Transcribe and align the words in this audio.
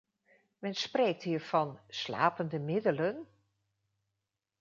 Men 0.61 0.73
spreekt 0.75 1.23
hier 1.23 1.41
van 1.41 1.79
'slapende 1.89 2.59
middelen?. 2.59 3.27